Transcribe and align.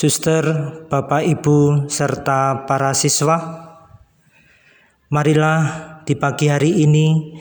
Suster, 0.00 0.48
Bapak, 0.88 1.28
Ibu, 1.28 1.84
serta 1.92 2.64
para 2.64 2.96
siswa, 2.96 3.36
marilah 5.12 5.60
di 6.08 6.16
pagi 6.16 6.48
hari 6.48 6.88
ini 6.88 7.36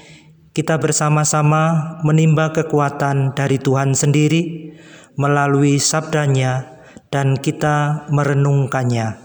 kita 0.51 0.75
bersama-sama 0.75 1.95
menimba 2.03 2.51
kekuatan 2.51 3.31
dari 3.31 3.63
Tuhan 3.63 3.95
sendiri 3.95 4.75
melalui 5.15 5.79
sabdanya 5.79 6.83
dan 7.07 7.39
kita 7.39 8.11
merenungkannya. 8.11 9.15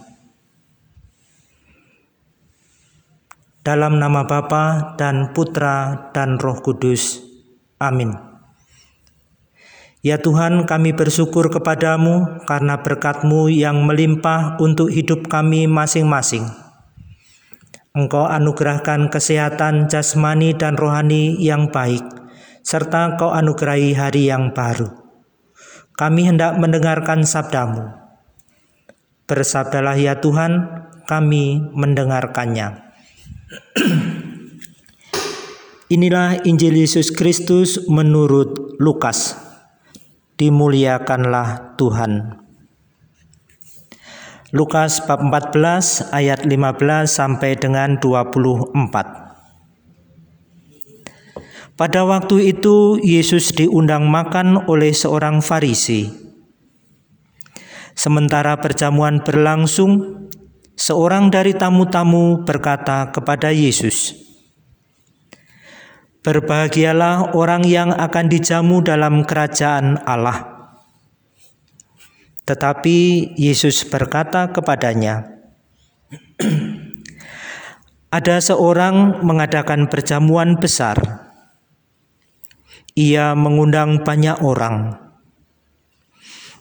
Dalam 3.67 3.99
nama 3.99 4.31
Bapa 4.31 4.95
dan 4.95 5.35
Putra 5.35 6.07
dan 6.15 6.39
Roh 6.39 6.63
Kudus. 6.63 7.19
Amin. 7.83 8.34
Ya 10.05 10.21
Tuhan, 10.21 10.69
kami 10.69 10.93
bersyukur 10.93 11.49
kepadamu 11.49 12.45
karena 12.45 12.85
berkat-Mu 12.85 13.49
yang 13.49 13.89
melimpah 13.89 14.61
untuk 14.61 14.93
hidup 14.93 15.33
kami 15.33 15.65
masing-masing. 15.65 16.45
Engkau 17.97 18.29
anugerahkan 18.29 19.09
kesehatan 19.09 19.89
jasmani 19.89 20.53
dan 20.53 20.77
rohani 20.77 21.41
yang 21.41 21.73
baik, 21.73 22.05
serta 22.61 23.17
Kau 23.17 23.33
anugerahi 23.33 23.97
hari 23.97 24.29
yang 24.29 24.53
baru. 24.53 24.93
Kami 25.97 26.29
hendak 26.29 26.61
mendengarkan 26.61 27.25
sabdamu. 27.25 27.89
Bersabdalah 29.25 29.97
ya 29.97 30.21
Tuhan, 30.21 30.85
kami 31.09 31.65
mendengarkannya. 31.73 32.93
Inilah 35.97 36.45
Injil 36.45 36.77
Yesus 36.77 37.09
Kristus 37.09 37.89
menurut 37.89 38.77
Lukas. 38.77 39.44
Dimuliakanlah 40.35 41.79
Tuhan. 41.79 42.43
Lukas 44.51 44.99
bab 45.07 45.23
14 45.23 46.11
ayat 46.11 46.43
15 46.43 47.07
sampai 47.07 47.55
dengan 47.55 48.03
24. 48.03 48.75
Pada 51.79 52.03
waktu 52.03 52.51
itu 52.51 52.99
Yesus 52.99 53.55
diundang 53.55 54.11
makan 54.11 54.67
oleh 54.67 54.91
seorang 54.91 55.39
Farisi. 55.39 56.11
Sementara 57.95 58.59
perjamuan 58.59 59.23
berlangsung, 59.23 60.27
seorang 60.75 61.31
dari 61.31 61.55
tamu-tamu 61.55 62.43
berkata 62.43 63.15
kepada 63.15 63.55
Yesus, 63.55 64.24
"Berbahagialah 66.25 67.37
orang 67.37 67.63
yang 67.69 67.93
akan 67.93 68.33
dijamu 68.33 68.81
dalam 68.81 69.29
kerajaan 69.29 70.01
Allah." 70.09 70.55
Tetapi 72.45 73.33
Yesus 73.37 73.89
berkata 73.89 74.53
kepadanya, 74.53 75.29
"Ada 78.17 78.41
seorang 78.41 79.25
mengadakan 79.25 79.89
perjamuan 79.89 80.57
besar. 80.61 81.25
Ia 82.95 83.33
mengundang 83.33 84.05
banyak 84.05 84.45
orang. 84.45 85.05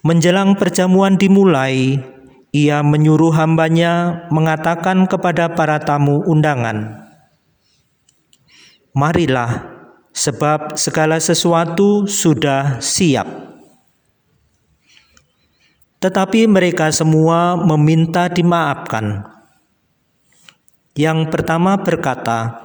Menjelang 0.03 0.59
perjamuan 0.59 1.15
dimulai, 1.15 2.01
ia 2.53 2.85
menyuruh 2.85 3.33
hambanya 3.33 4.25
mengatakan 4.29 5.09
kepada 5.09 5.57
para 5.57 5.81
tamu 5.81 6.21
undangan, 6.25 7.02
"Marilah, 8.93 9.67
sebab 10.13 10.77
segala 10.77 11.17
sesuatu 11.17 12.05
sudah 12.05 12.77
siap." 12.79 13.25
Tetapi 15.99 16.47
mereka 16.51 16.91
semua 16.91 17.55
meminta 17.55 18.27
dimaafkan. 18.27 19.23
Yang 20.93 21.33
pertama 21.33 21.79
berkata, 21.79 22.59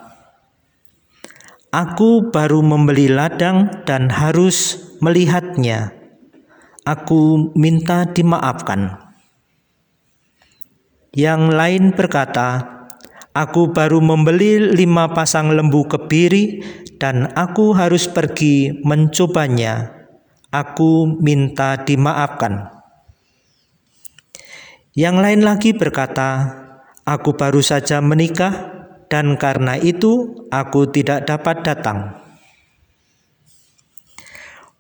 "Aku 1.72 2.28
baru 2.28 2.60
membeli 2.60 3.08
ladang 3.08 3.84
dan 3.88 4.12
harus 4.12 4.76
melihatnya. 5.00 5.96
Aku 6.84 7.54
minta 7.56 8.04
dimaafkan." 8.04 9.08
Yang 11.16 11.42
lain 11.50 11.84
berkata, 11.96 12.77
Aku 13.38 13.70
baru 13.70 14.02
membeli 14.02 14.58
lima 14.74 15.14
pasang 15.14 15.54
lembu 15.54 15.86
kebiri 15.86 16.58
dan 16.98 17.30
aku 17.38 17.70
harus 17.70 18.10
pergi 18.10 18.74
mencobanya. 18.82 19.94
Aku 20.50 21.06
minta 21.22 21.78
dimaafkan. 21.78 22.66
Yang 24.98 25.16
lain 25.22 25.40
lagi 25.46 25.70
berkata, 25.70 26.50
Aku 27.06 27.38
baru 27.38 27.62
saja 27.62 28.02
menikah 28.02 28.74
dan 29.06 29.38
karena 29.38 29.78
itu 29.78 30.44
aku 30.50 30.90
tidak 30.90 31.30
dapat 31.30 31.62
datang. 31.62 32.18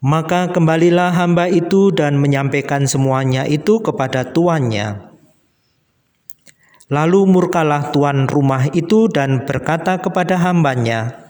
Maka 0.04 0.50
kembalilah 0.50 1.14
hamba 1.14 1.46
itu 1.46 1.94
dan 1.94 2.18
menyampaikan 2.18 2.90
semuanya 2.90 3.46
itu 3.46 3.78
kepada 3.80 4.28
tuannya. 4.34 5.07
Lalu 6.88 7.28
murkalah 7.28 7.92
tuan 7.92 8.24
rumah 8.24 8.64
itu 8.72 9.12
dan 9.12 9.44
berkata 9.44 10.00
kepada 10.00 10.40
hambanya, 10.40 11.28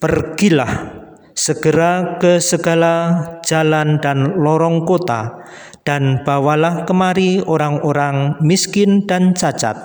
Pergilah 0.00 1.04
segera 1.36 2.16
ke 2.16 2.40
segala 2.40 3.20
jalan 3.44 4.00
dan 4.00 4.40
lorong 4.40 4.88
kota 4.88 5.36
dan 5.84 6.24
bawalah 6.24 6.88
kemari 6.88 7.44
orang-orang 7.44 8.40
miskin 8.40 9.04
dan 9.04 9.36
cacat, 9.36 9.76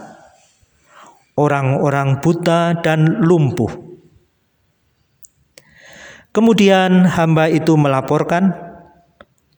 orang-orang 1.36 2.24
buta 2.24 2.80
dan 2.80 3.20
lumpuh. 3.20 3.72
Kemudian 6.32 7.04
hamba 7.04 7.52
itu 7.52 7.76
melaporkan, 7.76 8.56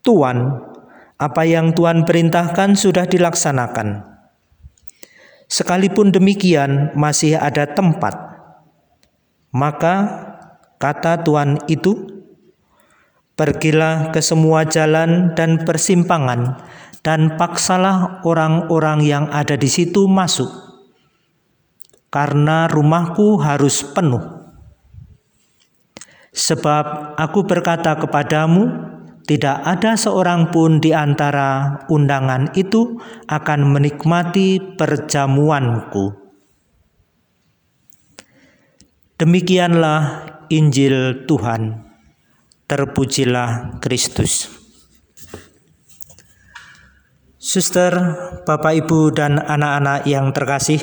Tuan, 0.02 0.66
apa 1.14 1.46
yang 1.46 1.78
Tuhan 1.78 2.02
perintahkan 2.02 2.74
sudah 2.74 3.06
dilaksanakan 3.06 4.11
Sekalipun 5.52 6.08
demikian, 6.08 6.96
masih 6.96 7.36
ada 7.36 7.68
tempat. 7.68 8.16
Maka 9.52 9.96
kata 10.80 11.20
Tuhan 11.28 11.60
itu, 11.68 12.24
"Pergilah 13.36 14.16
ke 14.16 14.24
semua 14.24 14.64
jalan 14.64 15.36
dan 15.36 15.68
persimpangan, 15.68 16.56
dan 17.04 17.36
paksalah 17.36 18.24
orang-orang 18.24 19.04
yang 19.04 19.24
ada 19.28 19.52
di 19.60 19.68
situ 19.68 20.08
masuk, 20.08 20.48
karena 22.08 22.64
rumahku 22.72 23.36
harus 23.36 23.84
penuh." 23.84 24.24
Sebab 26.32 27.12
aku 27.20 27.44
berkata 27.44 27.92
kepadamu, 28.00 28.91
tidak 29.22 29.62
ada 29.62 29.94
seorang 29.94 30.50
pun 30.50 30.82
di 30.82 30.90
antara 30.90 31.78
undangan 31.86 32.50
itu 32.58 32.98
akan 33.30 33.60
menikmati 33.70 34.58
perjamuanku. 34.74 36.10
Demikianlah 39.22 40.26
Injil 40.50 41.22
Tuhan. 41.30 41.86
Terpujilah 42.66 43.78
Kristus. 43.78 44.48
Suster, 47.42 47.92
Bapak, 48.46 48.86
Ibu, 48.86 49.12
dan 49.12 49.36
anak-anak 49.36 50.06
yang 50.06 50.30
terkasih, 50.30 50.78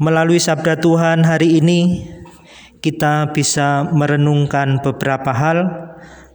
melalui 0.00 0.40
sabda 0.40 0.80
Tuhan 0.80 1.22
hari 1.28 1.60
ini, 1.60 2.08
kita 2.80 3.32
bisa 3.36 3.84
merenungkan 3.92 4.80
beberapa 4.80 5.32
hal, 5.32 5.58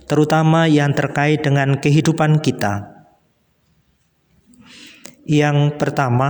terutama 0.05 0.69
yang 0.69 0.93
terkait 0.93 1.41
dengan 1.41 1.81
kehidupan 1.81 2.41
kita. 2.41 2.93
Yang 5.25 5.81
pertama, 5.81 6.29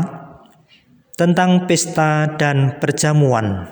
tentang 1.20 1.68
pesta 1.68 2.32
dan 2.40 2.80
perjamuan. 2.80 3.68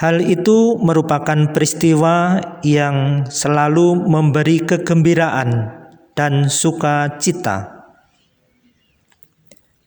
Hal 0.00 0.18
itu 0.24 0.80
merupakan 0.82 1.52
peristiwa 1.52 2.40
yang 2.64 3.28
selalu 3.28 4.08
memberi 4.08 4.64
kegembiraan 4.64 5.78
dan 6.16 6.50
sukacita. 6.50 7.86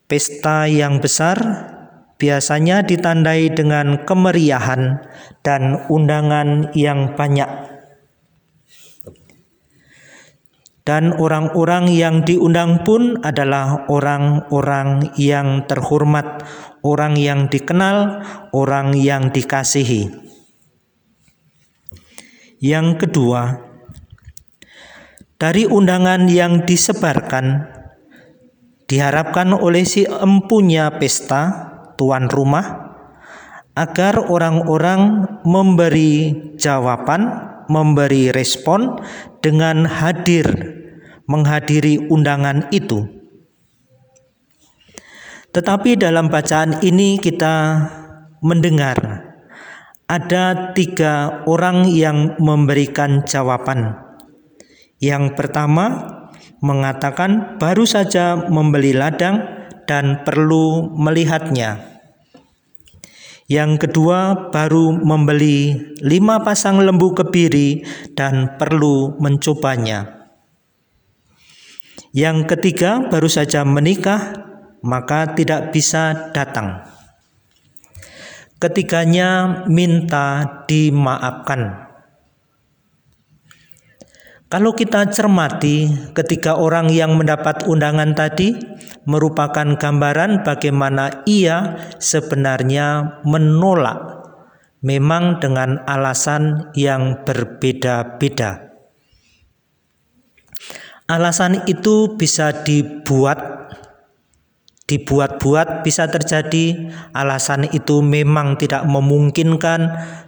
Pesta 0.05 0.69
yang 0.69 1.01
besar 1.01 1.37
biasanya 2.15 2.83
ditandai 2.83 3.51
dengan 3.51 4.07
kemeriahan 4.07 5.03
dan 5.43 5.83
undangan 5.91 6.71
yang 6.71 7.15
banyak. 7.15 7.47
Dan 10.85 11.17
orang-orang 11.17 11.89
yang 11.89 12.21
diundang 12.21 12.85
pun 12.85 13.17
adalah 13.25 13.89
orang-orang 13.89 15.09
yang 15.17 15.65
terhormat, 15.65 16.45
orang 16.85 17.17
yang 17.17 17.49
dikenal, 17.49 18.21
orang 18.53 18.93
yang 18.93 19.33
dikasihi. 19.33 20.13
Yang 22.61 22.87
kedua, 23.01 23.65
Dari 25.35 25.67
undangan 25.67 26.31
yang 26.31 26.63
disebarkan, 26.63 27.67
diharapkan 28.87 29.51
oleh 29.51 29.83
si 29.83 30.07
empunya 30.07 30.87
pesta, 30.95 31.74
tuan 31.95 32.27
rumah, 32.31 32.95
agar 33.75 34.31
orang-orang 34.31 35.27
memberi 35.43 36.31
jawaban, 36.55 37.27
memberi 37.67 38.31
respon 38.31 39.03
dengan 39.43 39.83
hadir, 39.83 40.47
menghadiri 41.27 42.07
undangan 42.07 42.71
itu. 42.71 43.03
Tetapi 45.51 45.95
dalam 45.95 46.27
bacaan 46.27 46.83
ini 46.83 47.15
kita 47.15 47.87
mendengar 48.43 49.23
ada 50.05 50.75
tiga 50.75 51.41
orang 51.47 51.87
yang 51.89 52.35
memberikan 52.37 53.23
jawaban. 53.23 53.95
Yang 54.99 55.33
pertama 55.39 56.11
mengatakan 56.59 57.55
baru 57.57 57.87
saja 57.87 58.35
membeli 58.35 58.91
ladang 58.91 59.54
dan 59.89 60.25
perlu 60.25 60.93
melihatnya. 60.93 61.95
Yang 63.45 63.85
kedua 63.85 64.49
baru 64.49 64.89
membeli 64.97 65.77
lima 66.01 66.41
pasang 66.41 66.81
lembu 66.81 67.13
kebiri 67.13 67.85
dan 68.17 68.57
perlu 68.57 69.21
mencobanya. 69.21 70.25
Yang 72.09 72.57
ketiga 72.57 73.05
baru 73.05 73.29
saja 73.29 73.61
menikah 73.61 74.45
maka 74.81 75.37
tidak 75.37 75.69
bisa 75.69 76.33
datang. 76.33 76.89
Ketiganya 78.57 79.61
minta 79.69 80.63
dimaafkan. 80.65 81.93
Kalau 84.45 84.77
kita 84.77 85.09
cermati, 85.09 85.89
ketika 86.13 86.53
orang 86.61 86.93
yang 86.93 87.17
mendapat 87.17 87.65
undangan 87.65 88.13
tadi 88.13 88.53
merupakan 89.09 89.73
gambaran 89.73 90.45
bagaimana 90.45 91.25
ia 91.25 91.81
sebenarnya 91.97 93.19
menolak, 93.25 93.97
memang 94.85 95.41
dengan 95.41 95.81
alasan 95.89 96.69
yang 96.77 97.25
berbeda-beda. 97.25 98.69
Alasan 101.09 101.65
itu 101.65 102.13
bisa 102.13 102.53
dibuat, 102.65 103.69
dibuat-buat, 104.85 105.81
bisa 105.81 106.05
terjadi. 106.05 106.93
Alasan 107.17 107.65
itu 107.73 108.01
memang 108.05 108.61
tidak 108.61 108.85
memungkinkan, 108.85 109.81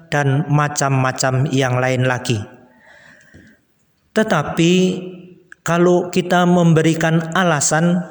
dan 0.08 0.48
macam-macam 0.48 1.48
yang 1.52 1.78
lain 1.78 2.08
lagi. 2.08 2.57
Tetapi 4.18 4.74
kalau 5.62 6.10
kita 6.10 6.50
memberikan 6.50 7.22
alasan, 7.38 8.02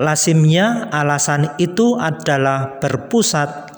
lazimnya 0.00 0.88
alasan 0.88 1.52
itu 1.60 2.00
adalah 2.00 2.80
berpusat 2.80 3.68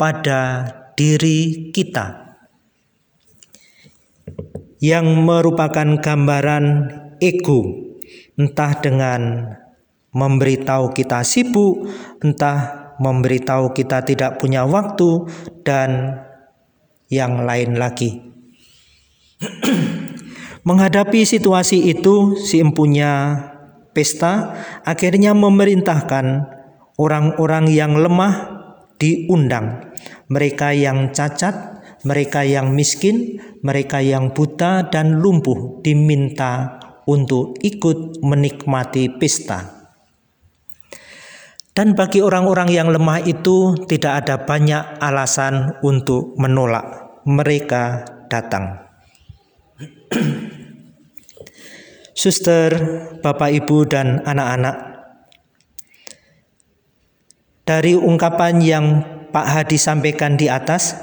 pada 0.00 0.64
diri 0.96 1.68
kita 1.76 2.40
yang 4.80 5.04
merupakan 5.28 6.00
gambaran 6.00 6.64
ego, 7.20 7.68
entah 8.40 8.72
dengan 8.80 9.44
memberitahu 10.16 10.96
kita 10.96 11.20
sibuk, 11.20 11.84
entah 12.24 12.96
memberitahu 12.96 13.76
kita 13.76 14.08
tidak 14.08 14.40
punya 14.40 14.64
waktu, 14.64 15.28
dan 15.68 16.24
yang 17.12 17.44
lain 17.44 17.76
lagi. 17.76 18.24
Menghadapi 20.60 21.24
situasi 21.24 21.88
itu, 21.88 22.36
si 22.36 22.60
empunya 22.60 23.40
pesta 23.96 24.54
akhirnya 24.84 25.32
memerintahkan 25.32 26.46
orang-orang 27.00 27.72
yang 27.72 27.96
lemah 27.96 28.60
diundang. 29.00 29.96
Mereka 30.28 30.76
yang 30.76 31.16
cacat, 31.16 31.80
mereka 32.04 32.44
yang 32.44 32.76
miskin, 32.76 33.40
mereka 33.64 34.04
yang 34.04 34.36
buta 34.36 34.92
dan 34.92 35.20
lumpuh 35.20 35.80
diminta 35.80 36.76
untuk 37.08 37.56
ikut 37.64 38.20
menikmati 38.20 39.16
pesta. 39.16 39.80
Dan 41.70 41.96
bagi 41.96 42.20
orang-orang 42.20 42.68
yang 42.68 42.92
lemah 42.92 43.24
itu 43.24 43.72
tidak 43.88 44.26
ada 44.26 44.44
banyak 44.44 45.00
alasan 45.00 45.80
untuk 45.80 46.36
menolak. 46.36 47.16
Mereka 47.24 48.04
datang. 48.28 48.89
Suster, 52.12 52.70
Bapak 53.24 53.48
Ibu 53.48 53.88
dan 53.88 54.20
anak-anak. 54.28 54.76
Dari 57.64 57.96
ungkapan 57.96 58.60
yang 58.60 58.86
Pak 59.32 59.46
Hadi 59.46 59.80
sampaikan 59.80 60.36
di 60.36 60.52
atas, 60.52 60.98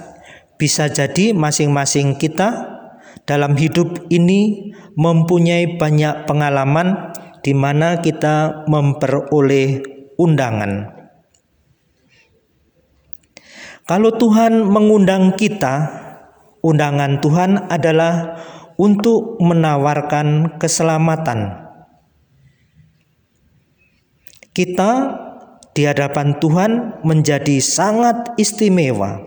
bisa 0.62 0.94
jadi 0.94 1.33
masing-masing 1.33 2.21
kita 2.21 2.77
dalam 3.25 3.57
hidup 3.57 4.06
ini 4.13 4.74
mempunyai 4.94 5.79
banyak 5.81 6.29
pengalaman 6.29 7.18
di 7.41 7.57
mana 7.57 7.97
kita 7.97 8.68
memperoleh 8.69 9.81
undangan. 10.21 10.94
Kalau 13.88 14.12
Tuhan 14.19 14.68
mengundang 14.68 15.33
kita, 15.39 15.88
undangan 16.59 17.24
Tuhan 17.24 17.71
adalah 17.71 18.35
untuk 18.77 19.41
menawarkan 19.41 20.57
keselamatan. 20.62 21.65
Kita 24.53 24.91
di 25.74 25.85
hadapan 25.85 26.38
Tuhan 26.41 27.01
menjadi 27.06 27.62
sangat 27.62 28.33
istimewa. 28.41 29.21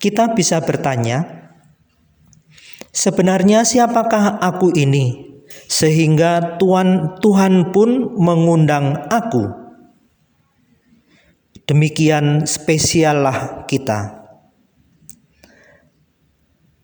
Kita 0.00 0.32
bisa 0.32 0.60
bertanya, 0.64 1.52
sebenarnya 2.92 3.64
siapakah 3.68 4.40
aku 4.40 4.72
ini 4.72 5.36
sehingga 5.68 6.56
Tuhan 6.56 7.20
Tuhan 7.20 7.72
pun 7.76 8.16
mengundang 8.16 9.08
aku? 9.12 9.52
Demikian 11.68 12.48
spesiallah 12.48 13.68
kita. 13.68 14.21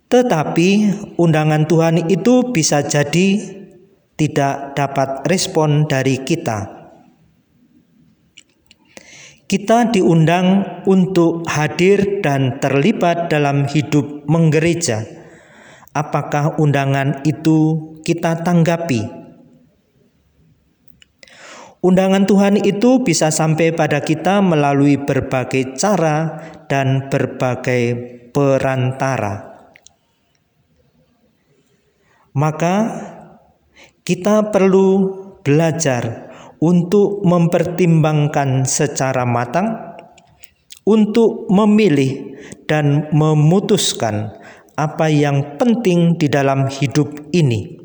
Tetapi 0.09 0.69
undangan 1.21 1.69
Tuhan 1.69 2.09
itu 2.09 2.49
bisa 2.49 2.81
jadi 2.81 3.61
tidak 4.17 4.73
dapat 4.73 5.29
respon 5.29 5.85
dari 5.85 6.25
kita. 6.25 6.81
Kita 9.49 9.88
diundang 9.93 10.81
untuk 10.88 11.45
hadir 11.49 12.25
dan 12.25 12.57
terlibat 12.57 13.29
dalam 13.29 13.69
hidup 13.69 14.25
menggereja. 14.29 15.05
Apakah 15.93 16.57
undangan 16.57 17.21
itu 17.29 17.93
kita 18.00 18.45
tanggapi? 18.45 19.09
Undangan 21.85 22.25
Tuhan 22.25 22.61
itu 22.65 23.05
bisa 23.05 23.29
sampai 23.29 23.77
pada 23.77 24.00
kita 24.00 24.41
melalui 24.41 25.00
berbagai 25.00 25.77
cara 25.77 26.41
dan 26.69 27.09
berbagai 27.09 27.83
perantara 28.33 29.48
maka 32.32 32.75
kita 34.04 34.49
perlu 34.49 35.12
belajar 35.44 36.28
untuk 36.58 37.23
mempertimbangkan 37.23 38.66
secara 38.66 39.23
matang, 39.23 39.97
untuk 40.82 41.47
memilih 41.52 42.35
dan 42.66 43.08
memutuskan 43.14 44.35
apa 44.78 45.11
yang 45.11 45.58
penting 45.58 46.14
di 46.18 46.30
dalam 46.30 46.70
hidup 46.70 47.11
ini. 47.35 47.78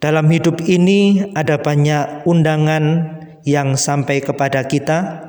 Dalam 0.00 0.32
hidup 0.32 0.64
ini 0.64 1.28
ada 1.36 1.60
banyak 1.60 2.24
undangan 2.24 2.84
yang 3.44 3.76
sampai 3.76 4.24
kepada 4.24 4.64
kita 4.64 5.28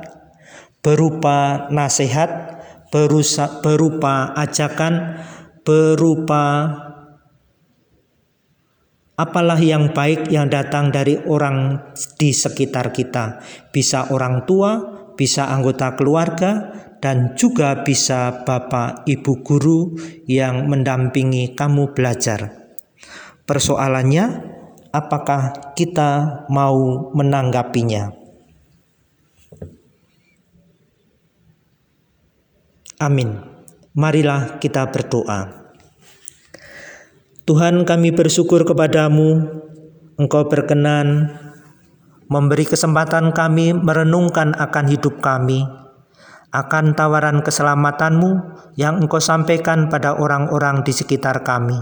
berupa 0.80 1.68
nasihat, 1.68 2.58
berupa 3.62 4.32
ajakan, 4.32 5.22
berupa 5.62 6.44
apalah 9.14 9.60
yang 9.62 9.94
baik 9.94 10.26
yang 10.34 10.50
datang 10.50 10.90
dari 10.90 11.14
orang 11.22 11.78
di 12.18 12.34
sekitar 12.34 12.90
kita. 12.90 13.38
Bisa 13.70 14.10
orang 14.10 14.42
tua, 14.48 14.82
bisa 15.14 15.46
anggota 15.46 15.94
keluarga, 15.94 16.74
dan 17.02 17.34
juga 17.34 17.82
bisa 17.82 18.46
bapak 18.46 19.06
ibu 19.10 19.42
guru 19.42 19.98
yang 20.26 20.70
mendampingi 20.70 21.54
kamu 21.54 21.94
belajar. 21.94 22.62
Persoalannya, 23.42 24.24
apakah 24.94 25.74
kita 25.74 26.46
mau 26.46 27.10
menanggapinya? 27.10 28.14
Amin. 33.02 33.51
Marilah 33.92 34.56
kita 34.56 34.88
berdoa. 34.88 35.68
Tuhan 37.44 37.84
kami 37.84 38.08
bersyukur 38.16 38.64
kepadamu, 38.64 39.44
Engkau 40.16 40.48
berkenan 40.48 41.28
memberi 42.24 42.64
kesempatan 42.64 43.36
kami 43.36 43.76
merenungkan 43.76 44.56
akan 44.56 44.88
hidup 44.88 45.20
kami, 45.20 45.68
akan 46.56 46.96
tawaran 46.96 47.44
keselamatanmu 47.44 48.56
yang 48.80 48.96
Engkau 49.04 49.20
sampaikan 49.20 49.92
pada 49.92 50.16
orang-orang 50.16 50.80
di 50.80 50.96
sekitar 50.96 51.44
kami. 51.44 51.76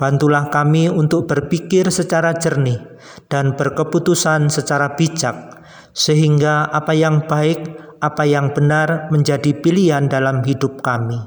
Bantulah 0.00 0.48
kami 0.48 0.88
untuk 0.88 1.28
berpikir 1.28 1.92
secara 1.92 2.32
jernih 2.32 2.80
dan 3.28 3.60
berkeputusan 3.60 4.48
secara 4.48 4.96
bijak, 4.96 5.60
sehingga 5.92 6.64
apa 6.64 6.96
yang 6.96 7.28
baik, 7.28 7.83
apa 8.00 8.26
yang 8.26 8.54
benar 8.54 9.12
menjadi 9.12 9.54
pilihan 9.58 10.08
dalam 10.08 10.42
hidup 10.46 10.80
kami 10.80 11.18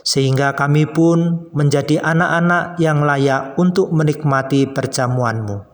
sehingga 0.00 0.56
kami 0.56 0.88
pun 0.88 1.50
menjadi 1.52 2.00
anak-anak 2.00 2.80
yang 2.80 3.04
layak 3.04 3.54
untuk 3.60 3.92
menikmati 3.92 4.68
perjamuanmu. 4.68 5.70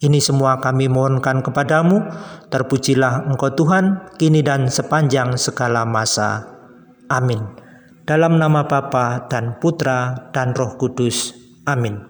Ini 0.00 0.16
semua 0.16 0.58
kami 0.64 0.88
mohonkan 0.88 1.44
kepadamu, 1.44 2.00
terpujilah 2.48 3.28
Engkau 3.28 3.52
Tuhan, 3.52 4.16
kini 4.16 4.40
dan 4.40 4.72
sepanjang 4.72 5.36
segala 5.36 5.84
masa. 5.84 6.48
Amin. 7.12 7.44
Dalam 8.08 8.40
nama 8.40 8.64
Bapa 8.64 9.28
dan 9.28 9.60
Putra 9.60 10.32
dan 10.32 10.56
Roh 10.56 10.80
Kudus. 10.80 11.36
Amin. 11.68 12.09